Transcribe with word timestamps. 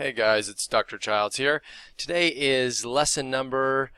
Hey 0.00 0.12
guys, 0.12 0.48
it's 0.48 0.66
Dr. 0.66 0.96
Childs 0.96 1.36
here. 1.36 1.60
Today 1.98 2.28
is 2.28 2.86
lesson 2.86 3.30
number 3.30 3.90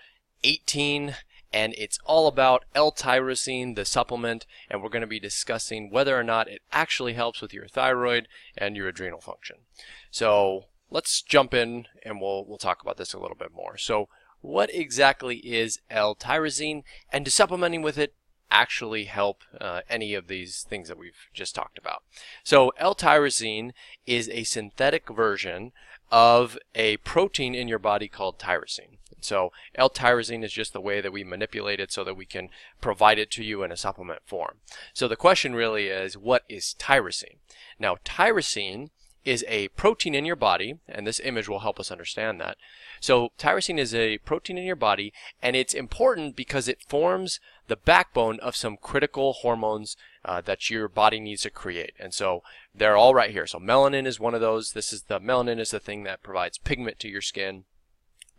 18 0.42 1.14
and 1.52 1.74
it's 1.78 2.00
all 2.04 2.26
about 2.26 2.64
L-tyrosine, 2.74 3.76
the 3.76 3.84
supplement, 3.84 4.44
and 4.68 4.82
we're 4.82 4.88
going 4.88 5.02
to 5.02 5.06
be 5.06 5.20
discussing 5.20 5.92
whether 5.92 6.18
or 6.18 6.24
not 6.24 6.48
it 6.48 6.60
actually 6.72 7.12
helps 7.12 7.40
with 7.40 7.54
your 7.54 7.68
thyroid 7.68 8.26
and 8.58 8.76
your 8.76 8.88
adrenal 8.88 9.20
function. 9.20 9.58
So 10.10 10.64
let's 10.90 11.22
jump 11.22 11.54
in 11.54 11.86
and 12.04 12.20
we'll, 12.20 12.44
we'll 12.46 12.58
talk 12.58 12.82
about 12.82 12.96
this 12.96 13.14
a 13.14 13.20
little 13.20 13.36
bit 13.36 13.52
more. 13.54 13.78
So 13.78 14.08
what 14.40 14.74
exactly 14.74 15.36
is 15.36 15.78
L-tyrosine 15.88 16.82
and 17.12 17.24
does 17.24 17.34
supplementing 17.34 17.80
with 17.80 17.96
it 17.96 18.16
actually 18.52 19.04
help 19.04 19.42
uh, 19.60 19.80
any 19.88 20.14
of 20.14 20.28
these 20.28 20.64
things 20.68 20.88
that 20.88 20.98
we've 20.98 21.28
just 21.32 21.54
talked 21.54 21.78
about. 21.78 22.02
So 22.44 22.72
L-tyrosine 22.76 23.72
is 24.06 24.28
a 24.28 24.44
synthetic 24.44 25.08
version 25.08 25.72
of 26.12 26.58
a 26.74 26.98
protein 26.98 27.54
in 27.54 27.66
your 27.66 27.78
body 27.78 28.06
called 28.06 28.38
tyrosine. 28.38 28.98
So 29.20 29.52
L-tyrosine 29.76 30.44
is 30.44 30.52
just 30.52 30.72
the 30.72 30.80
way 30.80 31.00
that 31.00 31.12
we 31.12 31.24
manipulate 31.24 31.80
it 31.80 31.90
so 31.92 32.04
that 32.04 32.16
we 32.16 32.26
can 32.26 32.50
provide 32.80 33.18
it 33.18 33.30
to 33.32 33.44
you 33.44 33.62
in 33.62 33.72
a 33.72 33.76
supplement 33.76 34.20
form. 34.26 34.56
So 34.92 35.08
the 35.08 35.16
question 35.16 35.54
really 35.54 35.86
is, 35.86 36.18
what 36.18 36.42
is 36.48 36.74
tyrosine? 36.78 37.36
Now 37.78 37.96
tyrosine 38.04 38.90
is 39.24 39.44
a 39.46 39.68
protein 39.68 40.16
in 40.16 40.24
your 40.24 40.36
body, 40.36 40.78
and 40.88 41.06
this 41.06 41.20
image 41.20 41.48
will 41.48 41.60
help 41.60 41.78
us 41.78 41.92
understand 41.92 42.40
that. 42.40 42.56
So 43.00 43.30
tyrosine 43.38 43.78
is 43.78 43.94
a 43.94 44.18
protein 44.18 44.58
in 44.58 44.64
your 44.64 44.76
body, 44.76 45.12
and 45.40 45.54
it's 45.54 45.74
important 45.74 46.34
because 46.34 46.66
it 46.66 46.82
forms 46.88 47.38
the 47.68 47.76
backbone 47.76 48.40
of 48.40 48.56
some 48.56 48.76
critical 48.76 49.32
hormones 49.32 49.96
uh, 50.24 50.40
that 50.40 50.68
your 50.68 50.88
body 50.88 51.20
needs 51.20 51.42
to 51.42 51.50
create. 51.50 51.92
And 52.00 52.12
so 52.12 52.42
they're 52.74 52.96
all 52.96 53.14
right 53.14 53.30
here. 53.30 53.46
So 53.46 53.58
melanin 53.58 54.06
is 54.06 54.18
one 54.18 54.34
of 54.34 54.40
those. 54.40 54.72
This 54.72 54.92
is 54.92 55.02
the 55.02 55.20
melanin 55.20 55.58
is 55.58 55.70
the 55.70 55.80
thing 55.80 56.04
that 56.04 56.22
provides 56.22 56.58
pigment 56.58 56.98
to 57.00 57.08
your 57.08 57.20
skin 57.20 57.64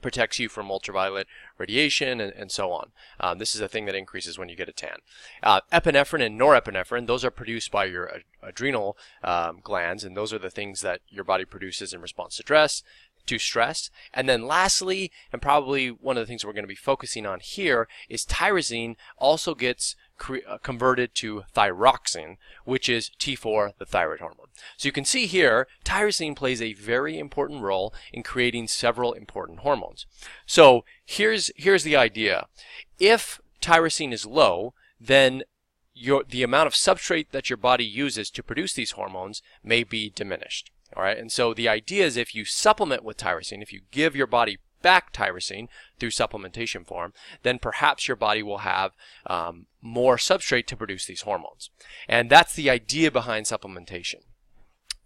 protects 0.02 0.38
you 0.38 0.50
from 0.50 0.70
ultraviolet 0.70 1.26
radiation 1.58 2.20
and, 2.20 2.34
and 2.34 2.52
so 2.52 2.72
on. 2.72 2.92
Um, 3.20 3.40
this 3.40 3.56
is 3.56 3.62
a 3.62 3.68
thing 3.68 3.86
that 3.86 3.96
increases 3.96 4.38
when 4.38 4.50
you 4.50 4.56
get 4.56 4.70
a 4.70 4.74
tan. 4.74 4.98
Uh, 5.42 5.62
epinephrine 5.72 6.26
and 6.26 6.40
norepinephrine, 6.40 7.08
those 7.08 7.24
are 7.26 7.32
produced 7.32 7.72
by 7.72 7.86
your 7.86 8.14
ad- 8.14 8.24
adrenal 8.44 8.98
um, 9.24 9.62
glands, 9.64 10.04
and 10.04 10.16
those 10.16 10.34
are 10.34 10.40
the 10.40 10.52
things 10.52 10.82
that 10.82 11.00
your 11.08 11.24
body 11.24 11.46
produces 11.46 11.94
in 11.94 12.02
response 12.02 12.36
to 12.36 12.44
stress. 12.44 12.84
To 13.28 13.40
stress. 13.40 13.90
And 14.14 14.28
then 14.28 14.46
lastly, 14.46 15.10
and 15.32 15.42
probably 15.42 15.88
one 15.88 16.18
of 16.18 16.22
the 16.22 16.28
things 16.28 16.44
we're 16.44 16.52
going 16.52 16.66
to 16.66 16.68
be 16.68 16.76
focusing 16.76 17.26
on 17.26 17.40
here, 17.40 17.88
is 18.10 18.26
tyrosine 18.26 18.98
also 19.18 19.56
gets 19.56 19.96
Uh, 20.22 20.58
converted 20.60 21.14
to 21.14 21.44
thyroxine, 21.54 22.38
which 22.64 22.88
is 22.88 23.12
T4, 23.20 23.74
the 23.78 23.86
thyroid 23.86 24.22
hormone. 24.22 24.48
So 24.78 24.88
you 24.88 24.94
can 24.94 25.04
see 25.04 25.26
here, 25.26 25.68
tyrosine 25.84 26.34
plays 26.34 26.62
a 26.62 26.74
very 26.74 27.20
important 27.20 27.62
role 27.62 27.94
in 28.14 28.24
creating 28.24 28.70
several 28.70 29.12
important 29.12 29.60
hormones. 29.60 30.06
So 30.46 30.86
here's, 31.06 31.52
here's 31.58 31.84
the 31.84 31.98
idea. 31.98 32.48
If 33.00 33.42
tyrosine 33.60 34.14
is 34.14 34.26
low, 34.26 34.74
then 34.98 35.44
your, 35.94 36.24
the 36.24 36.44
amount 36.44 36.68
of 36.68 36.74
substrate 36.74 37.32
that 37.32 37.50
your 37.50 37.58
body 37.58 37.86
uses 37.86 38.30
to 38.30 38.44
produce 38.44 38.74
these 38.74 38.92
hormones 38.92 39.42
may 39.62 39.84
be 39.84 40.10
diminished. 40.10 40.72
All 40.96 41.04
right, 41.04 41.18
and 41.18 41.32
so 41.32 41.54
the 41.54 41.68
idea 41.68 42.06
is 42.06 42.16
if 42.16 42.34
you 42.34 42.46
supplement 42.46 43.04
with 43.04 43.18
tyrosine, 43.18 43.62
if 43.62 43.74
you 43.74 43.82
give 43.92 44.16
your 44.16 44.28
body 44.28 44.60
back 44.84 45.12
tyrosine 45.12 45.68
through 46.00 46.12
supplementation 46.12 46.86
form, 46.86 47.14
then 47.42 47.58
perhaps 47.58 48.08
your 48.08 48.18
body 48.18 48.44
will 48.44 48.60
have 48.60 48.92
um, 49.26 49.66
more 49.82 50.18
substrate 50.18 50.68
to 50.68 50.78
produce 50.78 51.08
these 51.08 51.22
hormones. 51.22 51.72
And 52.08 52.30
that's 52.30 52.54
the 52.54 52.70
idea 52.70 53.10
behind 53.10 53.48
supplementation. 53.48 54.22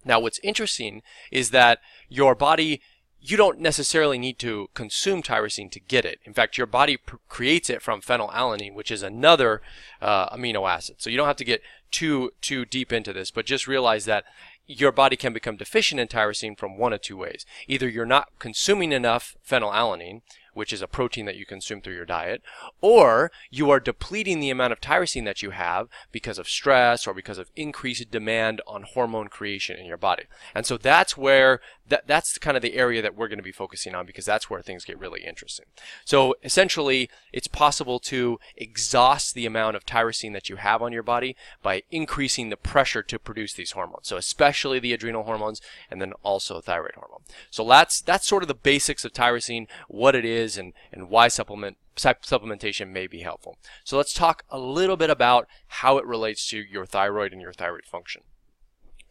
Now, 0.03 0.19
what's 0.19 0.39
interesting 0.43 1.01
is 1.31 1.51
that 1.51 1.79
your 2.09 2.35
body 2.35 2.81
you 3.19 3.35
don't 3.35 3.59
necessarily 3.59 4.17
need 4.17 4.37
to 4.39 4.69
consume 4.73 5.23
tyrosine 5.23 5.71
to 5.71 5.79
get 5.79 6.05
it. 6.05 6.19
In 6.23 6.33
fact, 6.33 6.57
your 6.57 6.67
body 6.67 6.97
pr- 6.97 7.15
creates 7.27 7.69
it 7.69 7.81
from 7.81 7.99
phenylalanine, 8.01 8.73
which 8.73 8.91
is 8.91 9.01
another 9.01 9.61
uh, 10.01 10.29
amino 10.29 10.69
acid. 10.69 10.97
So 10.99 11.09
you 11.09 11.17
don't 11.17 11.27
have 11.27 11.35
to 11.37 11.43
get 11.43 11.61
too 11.91 12.31
too 12.41 12.65
deep 12.65 12.91
into 12.91 13.13
this, 13.13 13.31
but 13.31 13.45
just 13.45 13.67
realize 13.67 14.05
that 14.05 14.25
your 14.67 14.91
body 14.91 15.15
can 15.15 15.31
become 15.33 15.55
deficient 15.55 15.99
in 15.99 16.07
tyrosine 16.07 16.57
from 16.57 16.77
one 16.77 16.93
of 16.93 17.01
two 17.01 17.17
ways. 17.17 17.45
Either 17.67 17.87
you're 17.87 18.05
not 18.05 18.27
consuming 18.37 18.91
enough 18.91 19.37
phenylalanine, 19.47 20.21
which 20.53 20.73
is 20.73 20.81
a 20.81 20.87
protein 20.87 21.25
that 21.25 21.37
you 21.37 21.45
consume 21.45 21.79
through 21.79 21.93
your 21.93 22.05
diet, 22.05 22.41
or 22.81 23.31
you 23.51 23.69
are 23.69 23.79
depleting 23.79 24.39
the 24.39 24.49
amount 24.49 24.73
of 24.73 24.81
tyrosine 24.81 25.23
that 25.23 25.41
you 25.41 25.51
have 25.51 25.87
because 26.11 26.39
of 26.39 26.49
stress 26.49 27.07
or 27.07 27.13
because 27.13 27.37
of 27.37 27.51
increased 27.55 28.09
demand 28.11 28.59
on 28.67 28.81
hormone 28.81 29.27
creation 29.27 29.77
in 29.77 29.85
your 29.85 29.97
body. 29.97 30.23
And 30.55 30.65
so 30.65 30.75
that's 30.75 31.15
where 31.15 31.61
that 31.89 32.07
that's 32.07 32.37
kind 32.37 32.57
of 32.57 32.63
the 32.63 32.75
area 32.75 33.01
that 33.01 33.15
we're 33.15 33.27
going 33.27 33.39
to 33.39 33.43
be 33.43 33.51
focusing 33.51 33.95
on 33.95 34.05
because 34.05 34.25
that's 34.25 34.49
where 34.49 34.61
things 34.61 34.85
get 34.85 34.99
really 34.99 35.23
interesting. 35.23 35.65
So 36.05 36.35
essentially, 36.43 37.09
it's 37.31 37.47
possible 37.47 37.99
to 37.99 38.39
exhaust 38.55 39.33
the 39.33 39.45
amount 39.45 39.75
of 39.75 39.85
tyrosine 39.85 40.33
that 40.33 40.49
you 40.49 40.57
have 40.57 40.81
on 40.81 40.91
your 40.91 41.03
body 41.03 41.35
by 41.61 41.83
increasing 41.89 42.49
the 42.49 42.57
pressure 42.57 43.03
to 43.03 43.19
produce 43.19 43.53
these 43.53 43.71
hormones. 43.71 44.07
So 44.07 44.17
especially 44.17 44.79
the 44.79 44.93
adrenal 44.93 45.23
hormones 45.23 45.61
and 45.89 46.01
then 46.01 46.13
also 46.23 46.61
thyroid 46.61 46.95
hormone. 46.95 47.21
So 47.49 47.67
that's 47.67 48.01
that's 48.01 48.27
sort 48.27 48.43
of 48.43 48.47
the 48.47 48.53
basics 48.53 49.05
of 49.05 49.13
tyrosine, 49.13 49.67
what 49.87 50.15
it 50.15 50.25
is 50.25 50.57
and, 50.57 50.73
and 50.91 51.09
why 51.09 51.27
supplement 51.27 51.77
supplementation 51.95 52.91
may 52.91 53.07
be 53.07 53.21
helpful. 53.21 53.57
So 53.83 53.97
let's 53.97 54.13
talk 54.13 54.43
a 54.49 54.59
little 54.59 54.97
bit 54.97 55.09
about 55.09 55.47
how 55.67 55.97
it 55.97 56.05
relates 56.05 56.47
to 56.49 56.59
your 56.59 56.85
thyroid 56.85 57.33
and 57.33 57.41
your 57.41 57.53
thyroid 57.53 57.85
function. 57.85 58.21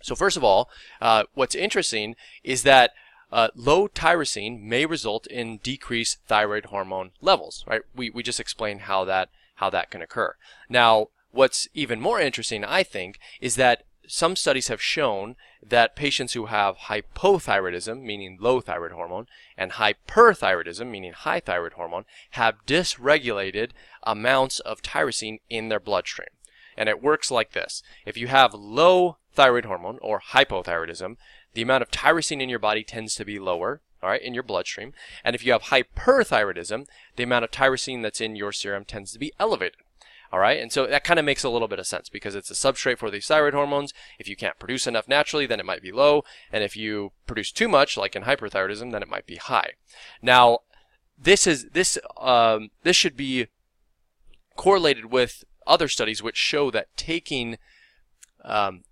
So 0.03 0.15
first 0.15 0.37
of 0.37 0.45
all, 0.45 0.69
uh, 1.01 1.25
what's 1.35 1.55
interesting 1.55 2.17
is 2.45 2.63
that 2.63 2.93
uh, 3.33 3.49
low 3.55 3.89
tyrosine 3.89 4.63
may 4.63 4.87
result 4.87 5.27
in 5.27 5.59
decreased 5.59 6.19
thyroid 6.27 6.67
hormone 6.67 7.11
levels, 7.21 7.65
right? 7.67 7.83
We, 7.95 8.11
we 8.11 8.23
just 8.23 8.41
explained 8.41 8.83
how 8.83 9.05
that, 9.05 9.31
how 9.57 9.71
that 9.71 9.91
can 9.91 10.03
occur. 10.03 10.37
Now, 10.69 11.09
what's 11.33 11.69
even 11.75 12.01
more 12.01 12.21
interesting, 12.21 12.65
I 12.65 12.83
think, 12.83 13.19
is 13.41 13.57
that 13.57 13.83
some 14.09 14.37
studies 14.37 14.69
have 14.69 14.81
shown 14.81 15.35
that 15.61 15.97
patients 15.97 16.35
who 16.35 16.47
have 16.47 16.77
hypothyroidism, 16.77 18.03
meaning 18.03 18.39
low 18.41 18.61
thyroid 18.61 18.93
hormone, 18.93 19.27
and 19.57 19.73
hyperthyroidism, 19.73 20.89
meaning 20.89 21.13
high 21.13 21.41
thyroid 21.41 21.73
hormone, 21.73 22.05
have 22.31 22.65
dysregulated 22.67 23.71
amounts 24.05 24.61
of 24.61 24.83
tyrosine 24.83 25.41
in 25.51 25.69
their 25.69 25.81
bloodstream. 25.81 26.29
And 26.77 26.89
it 26.89 27.03
works 27.03 27.31
like 27.31 27.53
this. 27.53 27.83
If 28.05 28.17
you 28.17 28.29
have 28.29 28.55
low 28.55 29.17
thyroid 29.37 29.67
hormone 29.67 29.99
or 30.03 30.21
hypothyroidism, 30.33 31.17
the 31.55 31.63
amount 31.63 31.83
of 31.83 31.91
tyrosine 31.91 32.43
in 32.43 32.49
your 32.49 32.59
body 32.59 32.83
tends 32.83 33.15
to 33.15 33.25
be 33.25 33.39
lower, 33.39 33.81
all 34.03 34.11
right, 34.11 34.23
in 34.23 34.35
your 34.35 34.43
bloodstream. 34.43 34.93
And 35.25 35.37
if 35.37 35.45
you 35.45 35.53
have 35.53 35.65
hyperthyroidism, 35.65 36.87
the 37.17 37.23
amount 37.23 37.45
of 37.45 37.51
tyrosine 37.51 38.03
that's 38.03 38.21
in 38.21 38.35
your 38.35 38.53
serum 38.53 38.85
tends 38.85 39.13
to 39.13 39.19
be 39.19 39.33
elevated. 39.39 39.77
All 40.33 40.41
right, 40.41 40.61
and 40.61 40.73
so 40.73 40.89
that 40.89 41.05
kind 41.05 41.21
of 41.21 41.25
makes 41.25 41.45
a 41.45 41.49
little 41.49 41.69
bit 41.69 41.79
of 41.79 41.87
sense 41.87 42.09
because 42.09 42.35
it's 42.35 42.51
a 42.51 42.55
substrate 42.55 42.99
for 42.99 43.13
these 43.13 43.29
thyroid 43.29 43.55
hormones. 43.55 43.95
If 44.19 44.29
you 44.29 44.35
can't 44.35 44.59
produce 44.59 44.89
enough 44.89 45.07
naturally, 45.07 45.47
then 45.47 45.61
it 45.61 45.67
might 45.67 45.83
be 45.83 45.93
low, 45.93 46.25
and 46.53 46.65
if 46.65 46.77
you 46.77 47.13
produce 47.29 47.53
too 47.53 47.69
much, 47.69 47.97
like 47.97 48.17
in 48.17 48.25
hyperthyroidism, 48.25 48.91
then 48.91 49.03
it 49.03 49.09
might 49.09 49.27
be 49.27 49.37
high. 49.37 49.75
Now, 50.21 50.61
this 51.17 51.47
is 51.47 51.69
this 51.73 51.97
um, 52.21 52.71
this 52.83 52.97
should 52.97 53.17
be 53.17 53.47
correlated 54.57 55.07
with 55.07 55.45
other 55.65 55.87
studies 55.87 56.23
which 56.23 56.37
show 56.37 56.71
that 56.73 56.89
taking 56.97 57.57
um, 58.45 58.83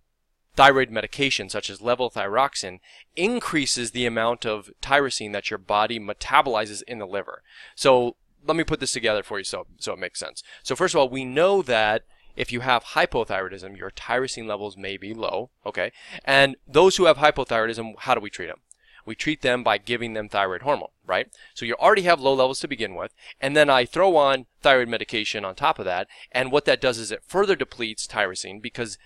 thyroid 0.57 0.91
medication 0.91 1.49
such 1.49 1.69
as 1.69 1.81
levothyroxine 1.81 2.81
increases 3.17 3.91
the 3.91 4.07
amount 4.07 4.45
of 4.45 4.71
tyrosine 4.81 5.33
that 5.33 5.51
your 5.51 5.59
body 5.59 5.99
metabolizes 5.99 6.83
in 6.87 6.99
the 6.99 7.07
liver. 7.07 7.43
So 7.75 8.17
let 8.47 8.57
me 8.57 8.65
put 8.65 8.81
this 8.81 8.93
together 8.93 9.23
for 9.23 9.39
you 9.39 9.45
so 9.45 9.67
so 9.79 9.93
it 9.93 9.99
makes 9.99 10.21
sense. 10.21 10.43
So 10.63 10.77
first 10.77 10.95
of 10.95 11.01
all, 11.01 11.09
we 11.09 11.25
know 11.25 11.63
that 11.63 12.05
if 12.37 12.53
you 12.53 12.61
have 12.61 12.85
hypothyroidism, 12.85 13.77
your 13.77 13.91
tyrosine 13.91 14.47
levels 14.47 14.77
may 14.77 14.97
be 14.97 15.15
low, 15.15 15.51
okay? 15.65 15.93
And 16.25 16.57
those 16.67 16.97
who 16.97 17.05
have 17.05 17.19
hypothyroidism, 17.19 17.95
how 17.99 18.15
do 18.15 18.21
we 18.21 18.31
treat 18.31 18.49
them? 18.49 18.61
We 19.07 19.15
treat 19.15 19.43
them 19.43 19.63
by 19.63 19.79
giving 19.79 20.15
them 20.15 20.29
thyroid 20.29 20.63
hormone, 20.63 20.89
right? 21.07 21.29
So 21.53 21.67
you 21.67 21.75
already 21.75 22.03
have 22.03 22.21
low 22.21 22.35
levels 22.35 22.61
to 22.61 22.69
begin 22.69 22.95
with, 22.95 23.15
and 23.41 23.55
then 23.55 23.69
I 23.69 23.85
throw 23.85 24.17
on 24.17 24.47
thyroid 24.63 24.89
medication 24.89 25.45
on 25.45 25.55
top 25.55 25.79
of 25.79 25.85
that, 25.85 26.09
and 26.33 26.51
what 26.51 26.65
that 26.65 26.81
does 26.81 26.99
is 26.99 27.13
it 27.13 27.23
further 27.27 27.55
depletes 27.55 28.07
tyrosine 28.07 28.63
because 28.63 28.99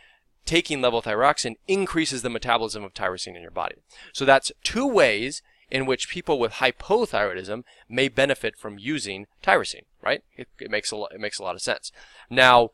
taking 0.48 0.78
levothyroxine 0.78 1.56
increases 1.68 2.22
the 2.22 2.30
metabolism 2.30 2.82
of 2.82 2.94
tyrosine 2.94 3.36
in 3.36 3.42
your 3.42 3.50
body. 3.50 3.74
So 4.14 4.24
that's 4.24 4.50
two 4.64 4.86
ways 4.86 5.42
in 5.70 5.84
which 5.84 6.08
people 6.08 6.38
with 6.38 6.52
hypothyroidism 6.52 7.64
may 7.86 8.08
benefit 8.08 8.56
from 8.56 8.78
using 8.78 9.26
tyrosine, 9.42 9.84
right? 10.00 10.22
It, 10.38 10.48
it, 10.58 10.70
makes 10.70 10.90
a 10.90 10.96
lot, 10.96 11.12
it 11.12 11.20
makes 11.20 11.38
a 11.38 11.42
lot 11.42 11.54
of 11.54 11.60
sense. 11.60 11.92
Now, 12.30 12.70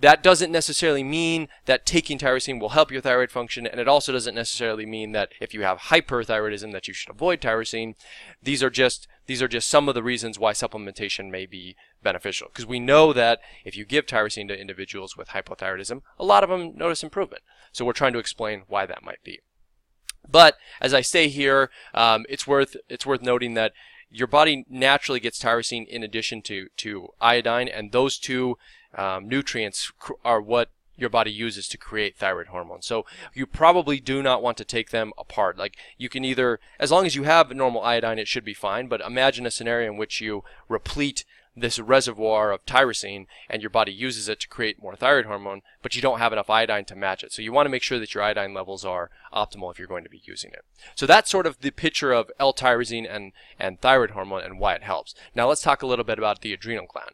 that 0.00 0.22
doesn't 0.22 0.50
necessarily 0.50 1.04
mean 1.04 1.48
that 1.66 1.86
taking 1.86 2.18
tyrosine 2.18 2.60
will 2.60 2.70
help 2.70 2.90
your 2.90 3.00
thyroid 3.00 3.30
function, 3.30 3.66
and 3.66 3.80
it 3.80 3.88
also 3.88 4.12
doesn't 4.12 4.34
necessarily 4.34 4.84
mean 4.84 5.12
that 5.12 5.30
if 5.40 5.54
you 5.54 5.62
have 5.62 5.78
hyperthyroidism 5.78 6.72
that 6.72 6.88
you 6.88 6.94
should 6.94 7.10
avoid 7.10 7.40
tyrosine. 7.40 7.94
These 8.42 8.62
are 8.62 8.70
just 8.70 9.06
these 9.26 9.40
are 9.40 9.48
just 9.48 9.68
some 9.68 9.88
of 9.88 9.94
the 9.94 10.02
reasons 10.02 10.38
why 10.38 10.52
supplementation 10.52 11.30
may 11.30 11.46
be 11.46 11.76
beneficial. 12.02 12.48
Because 12.48 12.66
we 12.66 12.80
know 12.80 13.12
that 13.12 13.40
if 13.64 13.76
you 13.76 13.84
give 13.84 14.06
tyrosine 14.06 14.48
to 14.48 14.60
individuals 14.60 15.16
with 15.16 15.28
hypothyroidism, 15.28 16.02
a 16.18 16.24
lot 16.24 16.42
of 16.42 16.50
them 16.50 16.76
notice 16.76 17.02
improvement. 17.02 17.42
So 17.72 17.84
we're 17.84 17.92
trying 17.92 18.12
to 18.12 18.18
explain 18.18 18.64
why 18.66 18.86
that 18.86 19.02
might 19.02 19.22
be. 19.24 19.40
But 20.28 20.56
as 20.80 20.92
I 20.92 21.02
say 21.02 21.28
here, 21.28 21.70
um, 21.94 22.24
it's 22.28 22.46
worth 22.46 22.76
it's 22.88 23.06
worth 23.06 23.22
noting 23.22 23.54
that 23.54 23.72
your 24.10 24.26
body 24.26 24.64
naturally 24.68 25.20
gets 25.20 25.42
tyrosine 25.42 25.86
in 25.86 26.02
addition 26.02 26.42
to 26.42 26.66
to 26.78 27.08
iodine, 27.20 27.68
and 27.68 27.92
those 27.92 28.18
two 28.18 28.56
um, 28.96 29.28
nutrients 29.28 29.92
are 30.24 30.40
what 30.40 30.70
your 30.96 31.10
body 31.10 31.30
uses 31.30 31.66
to 31.68 31.78
create 31.78 32.16
thyroid 32.16 32.48
hormone. 32.48 32.82
So 32.82 33.04
you 33.34 33.46
probably 33.46 33.98
do 34.00 34.22
not 34.22 34.42
want 34.42 34.56
to 34.58 34.64
take 34.64 34.90
them 34.90 35.12
apart. 35.18 35.58
Like 35.58 35.76
you 35.98 36.08
can 36.08 36.24
either, 36.24 36.60
as 36.78 36.90
long 36.90 37.04
as 37.04 37.16
you 37.16 37.24
have 37.24 37.50
normal 37.50 37.82
iodine, 37.82 38.18
it 38.18 38.28
should 38.28 38.44
be 38.44 38.54
fine. 38.54 38.86
But 38.86 39.00
imagine 39.00 39.46
a 39.46 39.50
scenario 39.50 39.90
in 39.90 39.98
which 39.98 40.20
you 40.20 40.44
replete 40.68 41.24
this 41.56 41.78
reservoir 41.78 42.50
of 42.50 42.66
tyrosine 42.66 43.26
and 43.48 43.62
your 43.62 43.70
body 43.70 43.92
uses 43.92 44.28
it 44.28 44.40
to 44.40 44.48
create 44.48 44.82
more 44.82 44.96
thyroid 44.96 45.26
hormone, 45.26 45.62
but 45.82 45.94
you 45.94 46.02
don't 46.02 46.18
have 46.18 46.32
enough 46.32 46.50
iodine 46.50 46.84
to 46.84 46.96
match 46.96 47.22
it. 47.22 47.32
So 47.32 47.42
you 47.42 47.52
want 47.52 47.66
to 47.66 47.70
make 47.70 47.82
sure 47.82 48.00
that 48.00 48.12
your 48.12 48.24
iodine 48.24 48.54
levels 48.54 48.84
are 48.84 49.10
optimal 49.32 49.70
if 49.70 49.78
you're 49.78 49.86
going 49.86 50.04
to 50.04 50.10
be 50.10 50.22
using 50.24 50.50
it. 50.50 50.64
So 50.96 51.06
that's 51.06 51.30
sort 51.30 51.46
of 51.46 51.60
the 51.60 51.70
picture 51.70 52.12
of 52.12 52.30
L-tyrosine 52.40 53.06
and, 53.08 53.32
and 53.58 53.80
thyroid 53.80 54.10
hormone 54.10 54.42
and 54.42 54.58
why 54.58 54.74
it 54.74 54.82
helps. 54.82 55.14
Now 55.34 55.48
let's 55.48 55.62
talk 55.62 55.82
a 55.82 55.86
little 55.86 56.04
bit 56.04 56.18
about 56.18 56.40
the 56.40 56.52
adrenal 56.52 56.86
gland. 56.92 57.12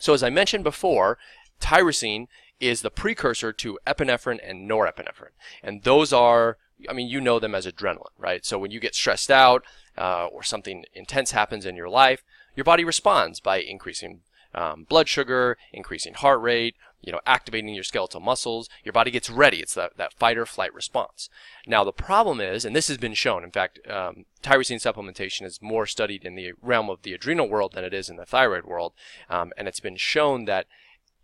So 0.00 0.14
as 0.14 0.22
I 0.22 0.30
mentioned 0.30 0.64
before, 0.64 1.18
tyrosine 1.60 2.28
is 2.60 2.82
the 2.82 2.90
precursor 2.90 3.52
to 3.52 3.78
epinephrine 3.86 4.40
and 4.42 4.68
norepinephrine. 4.68 5.34
And 5.62 5.82
those 5.82 6.12
are, 6.12 6.58
I 6.88 6.92
mean, 6.92 7.08
you 7.08 7.20
know 7.20 7.38
them 7.38 7.54
as 7.54 7.66
adrenaline, 7.66 8.16
right? 8.18 8.44
So 8.44 8.58
when 8.58 8.70
you 8.70 8.80
get 8.80 8.94
stressed 8.94 9.30
out 9.30 9.64
uh, 9.96 10.26
or 10.26 10.42
something 10.42 10.84
intense 10.94 11.32
happens 11.32 11.64
in 11.64 11.76
your 11.76 11.88
life, 11.88 12.24
your 12.56 12.64
body 12.64 12.84
responds 12.84 13.40
by 13.40 13.58
increasing 13.58 14.20
um, 14.58 14.84
blood 14.88 15.08
sugar, 15.08 15.56
increasing 15.72 16.14
heart 16.14 16.40
rate, 16.40 16.74
you 17.00 17.12
know, 17.12 17.20
activating 17.26 17.74
your 17.74 17.84
skeletal 17.84 18.20
muscles. 18.20 18.68
Your 18.82 18.92
body 18.92 19.12
gets 19.12 19.30
ready. 19.30 19.58
It's 19.58 19.74
that, 19.74 19.96
that 19.98 20.14
fight 20.14 20.36
or 20.36 20.46
flight 20.46 20.74
response. 20.74 21.28
Now, 21.64 21.84
the 21.84 21.92
problem 21.92 22.40
is, 22.40 22.64
and 22.64 22.74
this 22.74 22.88
has 22.88 22.98
been 22.98 23.14
shown, 23.14 23.44
in 23.44 23.52
fact, 23.52 23.78
um, 23.88 24.24
tyrosine 24.42 24.82
supplementation 24.82 25.44
is 25.44 25.62
more 25.62 25.86
studied 25.86 26.24
in 26.24 26.34
the 26.34 26.52
realm 26.60 26.90
of 26.90 27.02
the 27.02 27.14
adrenal 27.14 27.48
world 27.48 27.74
than 27.74 27.84
it 27.84 27.94
is 27.94 28.08
in 28.08 28.16
the 28.16 28.26
thyroid 28.26 28.64
world. 28.64 28.94
Um, 29.30 29.52
and 29.56 29.68
it's 29.68 29.80
been 29.80 29.96
shown 29.96 30.44
that 30.46 30.66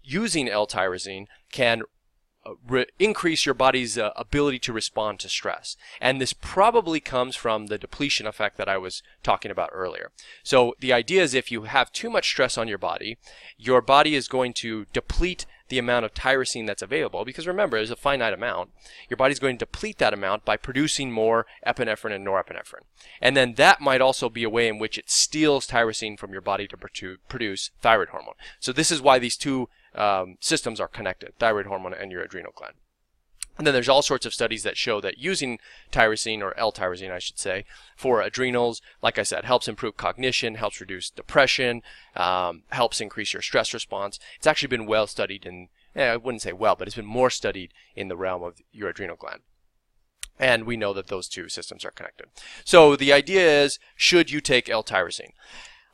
using 0.04 0.48
L-tyrosine 0.48 1.26
can 1.50 1.82
re- 2.66 2.86
increase 2.98 3.46
your 3.46 3.54
body's 3.54 3.98
uh, 3.98 4.10
ability 4.16 4.58
to 4.60 4.72
respond 4.72 5.20
to 5.20 5.28
stress. 5.28 5.76
And 6.00 6.20
this 6.20 6.32
probably 6.32 7.00
comes 7.00 7.36
from 7.36 7.66
the 7.66 7.78
depletion 7.78 8.26
effect 8.26 8.56
that 8.58 8.68
I 8.68 8.78
was 8.78 9.02
talking 9.22 9.50
about 9.50 9.70
earlier. 9.72 10.12
So 10.42 10.74
the 10.80 10.92
idea 10.92 11.22
is 11.22 11.34
if 11.34 11.50
you 11.50 11.62
have 11.62 11.92
too 11.92 12.10
much 12.10 12.28
stress 12.28 12.58
on 12.58 12.68
your 12.68 12.78
body, 12.78 13.18
your 13.58 13.80
body 13.80 14.14
is 14.14 14.28
going 14.28 14.52
to 14.54 14.86
deplete 14.92 15.46
the 15.68 15.78
amount 15.78 16.04
of 16.04 16.12
tyrosine 16.12 16.66
that's 16.66 16.82
available 16.82 17.24
because 17.24 17.46
remember 17.46 17.78
there's 17.78 17.90
a 17.90 17.96
finite 17.96 18.34
amount 18.34 18.70
your 19.08 19.16
body's 19.16 19.38
going 19.38 19.56
to 19.56 19.64
deplete 19.64 19.98
that 19.98 20.12
amount 20.12 20.44
by 20.44 20.56
producing 20.56 21.10
more 21.10 21.46
epinephrine 21.66 22.14
and 22.14 22.26
norepinephrine 22.26 22.84
and 23.20 23.36
then 23.36 23.54
that 23.54 23.80
might 23.80 24.02
also 24.02 24.28
be 24.28 24.44
a 24.44 24.50
way 24.50 24.68
in 24.68 24.78
which 24.78 24.98
it 24.98 25.08
steals 25.08 25.66
tyrosine 25.66 26.18
from 26.18 26.32
your 26.32 26.42
body 26.42 26.68
to 26.68 26.76
produce 27.28 27.70
thyroid 27.80 28.10
hormone 28.10 28.34
so 28.60 28.72
this 28.72 28.90
is 28.90 29.00
why 29.00 29.18
these 29.18 29.36
two 29.36 29.68
um, 29.94 30.36
systems 30.40 30.80
are 30.80 30.88
connected, 30.88 31.38
thyroid 31.38 31.66
hormone 31.66 31.94
and 31.94 32.10
your 32.10 32.22
adrenal 32.22 32.52
gland. 32.54 32.74
And 33.56 33.66
then 33.66 33.74
there's 33.74 33.88
all 33.88 34.02
sorts 34.02 34.26
of 34.26 34.34
studies 34.34 34.64
that 34.64 34.76
show 34.76 35.00
that 35.00 35.18
using 35.18 35.58
tyrosine, 35.92 36.42
or 36.42 36.58
L-tyrosine 36.58 37.12
I 37.12 37.20
should 37.20 37.38
say, 37.38 37.64
for 37.96 38.20
adrenals, 38.20 38.82
like 39.00 39.16
I 39.18 39.22
said, 39.22 39.44
helps 39.44 39.68
improve 39.68 39.96
cognition, 39.96 40.56
helps 40.56 40.80
reduce 40.80 41.10
depression, 41.10 41.82
um, 42.16 42.64
helps 42.70 43.00
increase 43.00 43.32
your 43.32 43.42
stress 43.42 43.72
response. 43.72 44.18
It's 44.36 44.46
actually 44.46 44.68
been 44.68 44.86
well 44.86 45.06
studied 45.06 45.46
in, 45.46 45.68
eh, 45.94 46.12
I 46.12 46.16
wouldn't 46.16 46.42
say 46.42 46.52
well, 46.52 46.74
but 46.74 46.88
it's 46.88 46.96
been 46.96 47.06
more 47.06 47.30
studied 47.30 47.72
in 47.94 48.08
the 48.08 48.16
realm 48.16 48.42
of 48.42 48.60
your 48.72 48.88
adrenal 48.88 49.16
gland. 49.16 49.42
And 50.36 50.64
we 50.64 50.76
know 50.76 50.92
that 50.92 51.06
those 51.06 51.28
two 51.28 51.48
systems 51.48 51.84
are 51.84 51.92
connected. 51.92 52.26
So 52.64 52.96
the 52.96 53.12
idea 53.12 53.62
is, 53.62 53.78
should 53.94 54.32
you 54.32 54.40
take 54.40 54.68
L-tyrosine? 54.68 55.30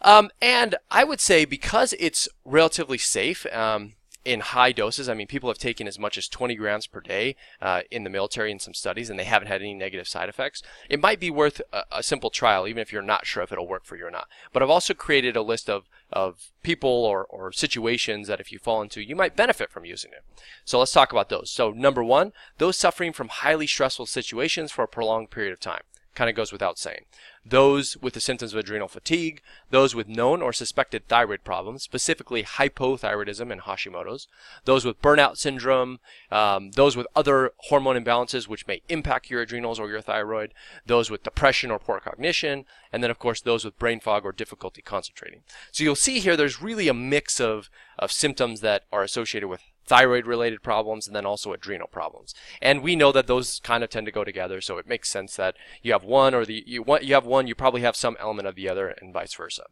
Um, 0.03 0.31
and 0.41 0.77
I 0.91 1.05
would 1.05 1.21
say 1.21 1.45
because 1.45 1.95
it's 1.99 2.29
relatively 2.45 2.99
safe 2.99 3.47
um, 3.53 3.95
in 4.25 4.41
high 4.41 4.73
doses, 4.73 5.09
I 5.09 5.15
mean, 5.15 5.27
people 5.27 5.49
have 5.49 5.59
taken 5.59 5.87
as 5.87 5.99
much 5.99 6.19
as 6.19 6.29
20 6.29 6.55
grams 6.55 6.87
per 6.87 7.01
day 7.01 7.37
uh, 7.61 7.83
in 7.91 8.05
the 8.05 8.11
military 8.11 8.51
in 8.53 8.59
some 8.59 8.75
studies, 8.75 9.09
and 9.09 9.19
they 9.19 9.25
haven't 9.25 9.49
had 9.49 9.63
any 9.63 9.73
negative 9.73 10.07
side 10.07 10.29
effects. 10.29 10.63
It 10.91 11.01
might 11.01 11.21
be 11.21 11.31
worth 11.31 11.63
a, 11.73 11.85
a, 11.91 12.03
simple 12.03 12.29
trial, 12.29 12.69
even 12.69 12.83
if 12.83 12.93
you're 12.93 13.03
not 13.03 13.27
sure 13.27 13.43
if 13.43 13.51
it'll 13.51 13.67
work 13.67 13.85
for 13.85 13.97
you 13.97 14.07
or 14.07 14.11
not. 14.11 14.29
But 14.53 14.63
I've 14.63 14.71
also 14.71 14.93
created 14.93 15.37
a 15.37 15.43
list 15.43 15.71
of, 15.71 15.89
of 16.13 16.51
people 16.63 16.91
or, 16.91 17.25
or 17.25 17.51
situations 17.51 18.29
that 18.29 18.41
if 18.41 18.53
you 18.53 18.59
fall 18.59 18.83
into, 18.83 19.03
you 19.03 19.17
might 19.17 19.37
benefit 19.37 19.71
from 19.71 19.87
using 19.87 20.13
it. 20.13 20.25
So 20.67 20.79
let's 20.79 20.93
talk 20.93 21.13
about 21.13 21.31
those. 21.31 21.51
So 21.51 21.71
number 21.71 22.05
one, 22.05 22.33
those 22.59 22.77
suffering 22.77 23.15
from 23.15 23.29
highly 23.29 23.67
stressful 23.67 24.07
situations 24.07 24.71
for 24.71 24.83
a 24.83 24.89
prolonged 24.89 25.31
period 25.31 25.53
of 25.53 25.61
time 25.61 25.83
kind 26.15 26.29
of 26.29 26.37
goes 26.37 26.53
without 26.53 26.79
saying. 26.79 27.05
Those 27.45 27.97
with 27.97 28.15
the 28.15 28.21
symptoms 28.21 28.53
of 28.53 28.59
adrenal 28.59 28.89
fatigue, 28.89 29.41
those 29.71 29.95
with 29.95 30.09
known 30.09 30.43
or 30.43 30.53
suspected 30.53 31.09
thyroid 31.09 31.43
problems, 31.45 31.83
specifically 31.83 32.43
hypothyroidism 32.43 33.51
and 33.51 33.63
Hashimoto's, 33.63 34.29
those 34.65 34.85
with 34.85 35.01
burnout 35.01 35.39
syndrome, 35.39 36.01
um, 36.31 36.73
those 36.73 36.97
with 36.97 37.07
other 37.17 37.53
hormone 37.69 38.03
imbalances 38.03 38.49
which 38.49 38.67
may 38.67 38.83
impact 38.89 39.31
your 39.31 39.41
adrenals 39.41 39.81
or 39.81 39.89
your 39.89 40.03
thyroid, 40.03 40.53
those 40.85 41.11
with 41.11 41.23
depression 41.23 41.71
or 41.71 41.79
poor 41.79 42.01
cognition, 42.01 42.67
and 42.93 43.03
then 43.03 43.11
of 43.11 43.19
course 43.19 43.41
those 43.41 43.65
with 43.65 43.79
brain 43.79 44.01
fog 44.01 44.25
or 44.25 44.33
difficulty 44.33 44.83
concentrating. 44.83 45.41
So 45.73 45.85
you'll 45.85 45.97
see 45.97 46.21
here 46.21 46.37
there's 46.37 46.61
really 46.61 46.89
a 46.89 46.95
mix 46.95 47.41
of, 47.41 47.71
of 47.99 48.13
symptoms 48.13 48.61
that 48.61 48.85
are 48.93 49.03
associated 49.03 49.49
with 49.49 49.63
thyroid 49.87 50.27
related 50.27 50.63
problems 50.63 51.07
and 51.07 51.17
then 51.17 51.27
also 51.27 51.53
adrenal 51.53 51.89
problems. 51.89 52.35
And 52.63 52.83
we 52.83 52.97
know 52.97 53.13
that 53.13 53.27
those 53.27 53.61
kind 53.61 53.83
of 53.83 53.91
tend 53.91 54.07
to 54.07 54.13
go 54.13 54.25
together, 54.25 54.61
so 54.61 54.79
it 54.79 54.87
makes 54.87 55.11
sense 55.11 55.37
that 55.37 55.57
you 55.83 55.93
have 55.93 56.05
one 56.05 56.35
or 56.35 56.45
the 56.45 56.63
you 56.67 56.83
want 56.83 57.05
you 57.05 57.15
have 57.15 57.27
one, 57.27 57.47
you 57.47 57.55
probably 57.55 57.81
have 57.83 57.97
some 57.97 58.17
element 58.21 58.49
of 58.49 58.55
the 58.55 58.69
other 58.69 58.89
and 58.89 59.13
vice 59.13 59.35
versa. 59.35 59.65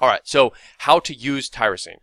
All 0.00 0.08
right, 0.08 0.22
so 0.24 0.52
how 0.78 0.98
to 0.98 1.14
use 1.14 1.48
tyrosine. 1.48 2.00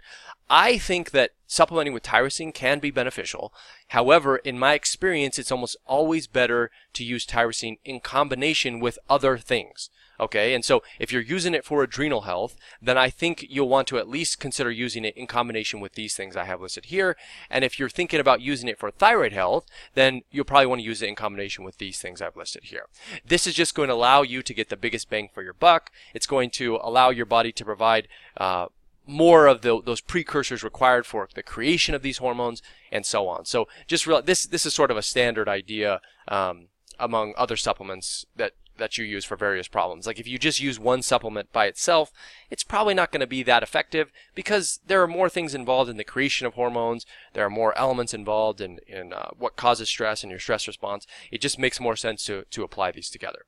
I 0.50 0.78
think 0.78 1.12
that 1.12 1.32
supplementing 1.46 1.94
with 1.94 2.04
tyrosine 2.04 2.54
can 2.54 2.80
be 2.80 2.92
beneficial. 2.92 3.54
However, 3.90 4.38
in 4.38 4.58
my 4.58 4.74
experience, 4.74 5.38
it's 5.38 5.52
almost 5.52 5.78
always 5.86 6.28
better 6.28 6.72
to 6.94 7.04
use 7.04 7.26
tyrosine 7.26 7.80
in 7.84 8.00
combination 8.00 8.80
with 8.80 8.98
other 9.10 9.38
things. 9.38 9.90
Okay, 10.22 10.54
and 10.54 10.64
so 10.64 10.84
if 11.00 11.12
you're 11.12 11.22
using 11.22 11.56
it 11.56 11.66
for 11.66 11.82
adrenal 11.82 12.22
health, 12.22 12.56
then 12.80 12.96
I 12.96 13.10
think 13.10 13.48
you'll 13.50 13.68
want 13.68 13.88
to 13.88 13.98
at 13.98 14.08
least 14.08 14.40
consider 14.40 14.70
using 14.70 15.04
it 15.04 15.18
in 15.18 15.26
combination 15.26 15.80
with 15.80 15.94
these 15.94 16.16
things 16.16 16.38
I 16.38 16.44
have 16.44 16.62
listed 16.62 16.86
here. 16.86 17.18
And 17.50 17.66
if 17.66 17.80
you're 17.80 17.90
thinking 17.90 18.20
about 18.20 18.40
using 18.40 18.70
it 18.70 18.78
for 18.78 18.92
thyroid 18.92 19.34
health, 19.34 19.66
then 19.96 20.22
you'll 20.30 20.46
probably 20.46 20.68
want 20.68 20.82
to 20.82 20.86
use 20.86 21.02
it 21.02 21.10
in 21.10 21.16
combination 21.16 21.64
with 21.64 21.80
these 21.80 22.00
things 22.00 22.22
I've 22.22 22.38
listed 22.38 22.66
here. 22.66 22.86
This 23.26 23.48
is 23.48 23.56
just 23.56 23.74
going 23.74 23.90
to 23.90 23.96
allow 23.96 24.22
you 24.22 24.44
to 24.44 24.54
get 24.54 24.70
the 24.70 24.78
biggest 24.78 25.10
bang 25.10 25.30
for 25.34 25.42
your 25.42 25.54
buck. 25.54 25.92
It's 26.14 26.28
going 26.28 26.52
to 26.52 26.80
allow 26.84 27.10
your 27.10 27.26
body 27.26 27.52
to 27.54 27.66
provide 27.66 28.08
uh, 28.38 28.68
more 29.08 29.48
of 29.48 29.62
the, 29.62 29.82
those 29.82 30.02
precursors 30.02 30.64
required 30.64 31.08
for 31.08 31.28
the 31.34 31.42
creation 31.42 31.96
of 31.96 32.04
these 32.04 32.20
hormones 32.20 32.62
and 32.92 33.08
so 33.08 33.28
on. 33.28 33.46
So 33.46 33.68
just 33.88 34.06
real, 34.06 34.22
this 34.22 34.46
this 34.46 34.68
is 34.68 34.74
sort 34.76 34.92
of 34.92 34.98
a 34.98 35.02
standard 35.02 35.50
idea 35.50 36.00
um, 36.28 36.68
among 37.00 37.34
other 37.36 37.58
supplements 37.58 38.26
that 38.36 38.54
that 38.82 38.98
you 38.98 39.06
use 39.06 39.24
for 39.24 39.38
various 39.38 39.68
problems. 39.68 40.08
Like 40.08 40.20
if 40.20 40.28
you 40.28 40.38
just 40.38 40.60
use 40.60 40.80
one 40.80 41.02
supplement 41.04 41.54
by 41.54 41.68
itself, 41.68 42.12
it's 42.50 42.64
probably 42.64 42.94
not 42.94 43.12
going 43.12 43.22
to 43.22 43.28
be 43.28 43.44
that 43.44 43.64
effective 43.64 44.12
because 44.36 44.80
there 44.86 45.02
are 45.02 45.08
more 45.08 45.30
things 45.30 45.56
involved 45.56 45.90
in 45.90 45.98
the 45.98 46.04
creation 46.04 46.48
of 46.48 46.56
hormones. 46.56 47.06
There 47.34 47.46
are 47.46 47.50
more 47.50 47.78
elements 47.78 48.14
involved 48.14 48.60
in, 48.60 48.80
in 48.88 49.14
uh, 49.14 49.30
what 49.38 49.56
causes 49.56 49.88
stress 49.88 50.24
and 50.24 50.32
your 50.32 50.40
stress 50.40 50.68
response. 50.68 51.06
It 51.32 51.42
just 51.42 51.60
makes 51.60 51.80
more 51.80 51.96
sense 51.96 52.26
to, 52.26 52.46
to 52.50 52.64
apply 52.64 52.92
these 52.92 53.10
together. 53.10 53.46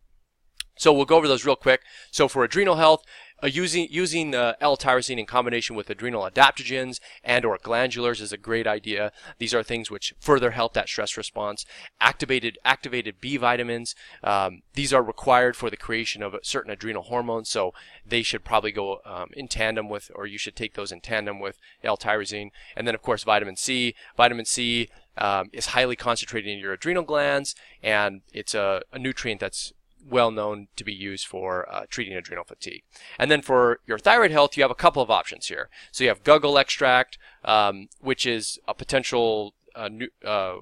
So 0.75 0.93
we'll 0.93 1.05
go 1.05 1.17
over 1.17 1.27
those 1.27 1.45
real 1.45 1.55
quick. 1.55 1.81
So 2.11 2.27
for 2.27 2.43
adrenal 2.43 2.75
health, 2.75 3.03
uh, 3.43 3.47
using 3.47 3.87
using 3.91 4.33
uh, 4.33 4.53
L-tyrosine 4.61 5.19
in 5.19 5.25
combination 5.25 5.75
with 5.75 5.89
adrenal 5.89 6.23
adaptogens 6.23 6.99
and 7.23 7.43
or 7.43 7.57
glandulars 7.57 8.21
is 8.21 8.31
a 8.31 8.37
great 8.37 8.65
idea. 8.65 9.11
These 9.37 9.53
are 9.53 9.63
things 9.63 9.91
which 9.91 10.13
further 10.19 10.51
help 10.51 10.73
that 10.73 10.87
stress 10.87 11.17
response. 11.17 11.65
Activated 11.99 12.57
activated 12.63 13.19
B 13.19 13.37
vitamins. 13.37 13.95
Um, 14.23 14.61
these 14.73 14.93
are 14.93 15.03
required 15.03 15.55
for 15.55 15.69
the 15.69 15.77
creation 15.77 16.23
of 16.23 16.35
certain 16.43 16.71
adrenal 16.71 17.03
hormones, 17.03 17.49
so 17.49 17.73
they 18.05 18.23
should 18.23 18.45
probably 18.45 18.71
go 18.71 18.99
um, 19.05 19.29
in 19.33 19.47
tandem 19.47 19.89
with, 19.89 20.09
or 20.15 20.25
you 20.25 20.37
should 20.37 20.55
take 20.55 20.75
those 20.75 20.91
in 20.91 21.01
tandem 21.01 21.39
with 21.39 21.57
L-tyrosine. 21.83 22.51
And 22.75 22.87
then 22.87 22.95
of 22.95 23.01
course 23.01 23.23
vitamin 23.23 23.57
C. 23.57 23.95
Vitamin 24.15 24.45
C 24.45 24.89
um, 25.17 25.49
is 25.51 25.67
highly 25.67 25.95
concentrated 25.95 26.51
in 26.51 26.59
your 26.59 26.73
adrenal 26.73 27.03
glands, 27.03 27.55
and 27.81 28.21
it's 28.31 28.55
a, 28.55 28.81
a 28.91 28.99
nutrient 28.99 29.41
that's 29.41 29.73
well 30.07 30.31
known 30.31 30.67
to 30.75 30.83
be 30.83 30.93
used 30.93 31.27
for 31.27 31.67
uh, 31.71 31.85
treating 31.89 32.13
adrenal 32.13 32.43
fatigue. 32.43 32.83
And 33.17 33.29
then 33.29 33.41
for 33.41 33.79
your 33.85 33.97
thyroid 33.97 34.31
health, 34.31 34.57
you 34.57 34.63
have 34.63 34.71
a 34.71 34.75
couple 34.75 35.01
of 35.01 35.11
options 35.11 35.47
here. 35.47 35.69
So 35.91 36.03
you 36.03 36.09
have 36.09 36.23
guggul 36.23 36.59
extract, 36.59 37.17
um, 37.43 37.87
which 37.99 38.25
is 38.25 38.59
a 38.67 38.73
potential 38.73 39.53
uh, 39.75 39.89
new, 39.89 40.09
uh, 40.23 40.57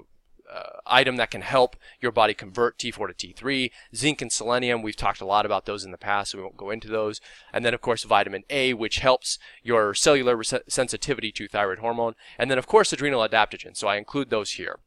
uh 0.50 0.62
item 0.86 1.16
that 1.16 1.30
can 1.30 1.42
help 1.42 1.76
your 2.00 2.12
body 2.12 2.34
convert 2.34 2.78
T4 2.78 3.14
to 3.14 3.34
T3. 3.34 3.70
Zinc 3.94 4.22
and 4.22 4.32
selenium, 4.32 4.82
we've 4.82 4.96
talked 4.96 5.20
a 5.20 5.26
lot 5.26 5.46
about 5.46 5.66
those 5.66 5.84
in 5.84 5.92
the 5.92 5.98
past, 5.98 6.30
so 6.30 6.38
we 6.38 6.44
won't 6.44 6.56
go 6.56 6.70
into 6.70 6.88
those. 6.88 7.20
And 7.52 7.64
then, 7.64 7.74
of 7.74 7.80
course, 7.80 8.04
vitamin 8.04 8.42
A, 8.50 8.74
which 8.74 8.98
helps 8.98 9.38
your 9.62 9.94
cellular 9.94 10.36
res- 10.36 10.54
sensitivity 10.68 11.32
to 11.32 11.48
thyroid 11.48 11.78
hormone. 11.78 12.14
And 12.38 12.50
then, 12.50 12.58
of 12.58 12.66
course, 12.66 12.92
adrenal 12.92 13.26
adaptogens. 13.26 13.76
So 13.76 13.88
I 13.88 13.96
include 13.96 14.30
those 14.30 14.52
here. 14.52 14.78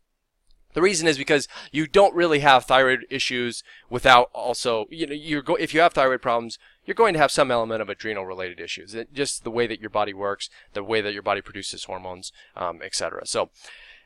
The 0.75 0.81
reason 0.81 1.07
is 1.07 1.17
because 1.17 1.47
you 1.71 1.87
don't 1.87 2.13
really 2.13 2.39
have 2.39 2.65
thyroid 2.65 3.05
issues 3.09 3.63
without 3.89 4.29
also, 4.33 4.85
you 4.91 5.07
know, 5.07 5.13
you're 5.13 5.41
go- 5.41 5.55
if 5.55 5.73
you 5.73 5.79
have 5.79 5.93
thyroid 5.93 6.21
problems, 6.21 6.59
you're 6.85 6.95
going 6.95 7.13
to 7.13 7.19
have 7.19 7.31
some 7.31 7.49
element 7.49 7.81
of 7.81 7.89
adrenal 7.89 8.25
related 8.25 8.59
issues. 8.59 8.93
It, 8.93 9.13
just 9.13 9.45
the 9.45 9.51
way 9.51 9.67
that 9.67 9.79
your 9.79 9.89
body 9.89 10.13
works, 10.13 10.49
the 10.73 10.83
way 10.83 10.99
that 10.99 11.13
your 11.13 11.23
body 11.23 11.41
produces 11.41 11.85
hormones, 11.85 12.33
um, 12.57 12.81
etc. 12.83 13.25
So, 13.25 13.49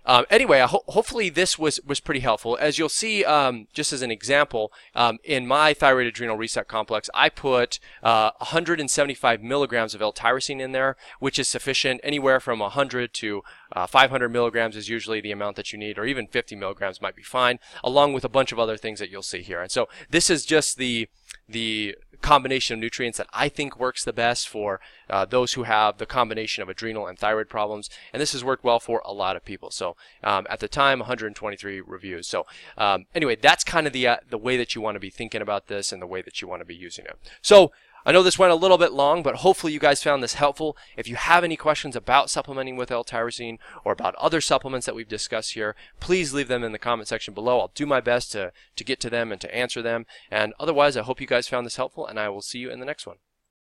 um, 0.05 0.25
anyway, 0.29 0.59
ho- 0.61 0.83
hopefully 0.87 1.29
this 1.29 1.57
was, 1.59 1.79
was 1.85 1.99
pretty 1.99 2.21
helpful. 2.21 2.57
As 2.59 2.77
you'll 2.77 2.89
see, 2.89 3.23
um, 3.25 3.67
just 3.73 3.93
as 3.93 4.01
an 4.01 4.11
example, 4.11 4.71
um, 4.95 5.19
in 5.23 5.45
my 5.45 5.73
thyroid 5.73 6.07
adrenal 6.07 6.37
reset 6.37 6.67
complex, 6.67 7.09
I 7.13 7.29
put 7.29 7.79
uh, 8.01 8.31
175 8.37 9.41
milligrams 9.41 9.93
of 9.93 10.01
L-tyrosine 10.01 10.59
in 10.59 10.71
there, 10.71 10.95
which 11.19 11.37
is 11.37 11.47
sufficient. 11.47 12.01
Anywhere 12.03 12.39
from 12.39 12.59
100 12.59 13.13
to 13.15 13.41
uh, 13.73 13.87
500 13.87 14.29
milligrams 14.29 14.75
is 14.75 14.89
usually 14.89 15.21
the 15.21 15.31
amount 15.31 15.55
that 15.55 15.71
you 15.71 15.79
need, 15.79 15.97
or 15.97 16.05
even 16.05 16.27
50 16.27 16.55
milligrams 16.55 17.01
might 17.01 17.15
be 17.15 17.23
fine, 17.23 17.59
along 17.83 18.13
with 18.13 18.25
a 18.25 18.29
bunch 18.29 18.51
of 18.51 18.59
other 18.59 18.77
things 18.77 18.99
that 18.99 19.09
you'll 19.09 19.21
see 19.21 19.41
here. 19.41 19.61
And 19.61 19.71
so 19.71 19.87
this 20.09 20.29
is 20.29 20.45
just 20.45 20.77
the 20.77 21.07
the 21.49 21.95
combination 22.21 22.73
of 22.73 22.79
nutrients 22.79 23.17
that 23.17 23.27
I 23.33 23.49
think 23.49 23.79
works 23.79 24.03
the 24.03 24.13
best 24.13 24.47
for 24.47 24.79
uh, 25.09 25.25
those 25.25 25.53
who 25.53 25.63
have 25.63 25.97
the 25.97 26.05
combination 26.05 26.61
of 26.61 26.69
adrenal 26.69 27.07
and 27.07 27.17
thyroid 27.17 27.49
problems. 27.49 27.89
And 28.13 28.21
this 28.21 28.33
has 28.33 28.43
worked 28.43 28.63
well 28.63 28.79
for 28.79 29.01
a 29.05 29.13
lot 29.13 29.35
of 29.35 29.45
people. 29.45 29.71
So 29.71 29.95
um, 30.23 30.45
at 30.49 30.59
the 30.59 30.67
time, 30.67 30.99
123 30.99 31.81
reviews. 31.81 32.27
So 32.27 32.45
um, 32.77 33.05
anyway, 33.15 33.35
that's 33.35 33.63
kind 33.63 33.87
of 33.87 33.93
the 33.93 34.07
uh, 34.07 34.17
the 34.29 34.37
way 34.37 34.57
that 34.57 34.75
you 34.75 34.81
want 34.81 34.95
to 34.95 34.99
be 34.99 35.09
thinking 35.09 35.41
about 35.41 35.67
this 35.67 35.91
and 35.91 36.01
the 36.01 36.07
way 36.07 36.21
that 36.21 36.41
you 36.41 36.47
want 36.47 36.61
to 36.61 36.65
be 36.65 36.75
using 36.75 37.05
it. 37.05 37.17
So 37.41 37.71
I 38.05 38.11
know 38.11 38.23
this 38.23 38.39
went 38.39 38.51
a 38.51 38.55
little 38.55 38.77
bit 38.77 38.93
long, 38.93 39.23
but 39.23 39.37
hopefully 39.37 39.73
you 39.73 39.79
guys 39.79 40.01
found 40.01 40.23
this 40.23 40.35
helpful. 40.35 40.77
If 40.95 41.07
you 41.07 41.15
have 41.15 41.43
any 41.43 41.55
questions 41.55 41.95
about 41.95 42.29
supplementing 42.29 42.77
with 42.77 42.91
L-tyrosine 42.91 43.57
or 43.83 43.91
about 43.91 44.15
other 44.15 44.41
supplements 44.41 44.85
that 44.85 44.95
we've 44.95 45.07
discussed 45.07 45.53
here, 45.53 45.75
please 45.99 46.33
leave 46.33 46.47
them 46.47 46.63
in 46.63 46.71
the 46.71 46.79
comment 46.79 47.07
section 47.07 47.33
below. 47.33 47.59
I'll 47.59 47.71
do 47.75 47.85
my 47.85 48.01
best 48.01 48.31
to, 48.31 48.51
to 48.75 48.83
get 48.83 48.99
to 49.01 49.09
them 49.09 49.31
and 49.31 49.41
to 49.41 49.53
answer 49.55 49.81
them. 49.81 50.05
And 50.31 50.53
otherwise, 50.59 50.95
I 50.95 51.01
hope 51.01 51.21
you 51.21 51.27
guys 51.27 51.47
found 51.47 51.65
this 51.65 51.75
helpful, 51.75 52.07
and 52.07 52.19
I 52.19 52.29
will 52.29 52.41
see 52.41 52.59
you 52.59 52.71
in 52.71 52.79
the 52.79 52.85
next 52.85 53.05
one. 53.05 53.17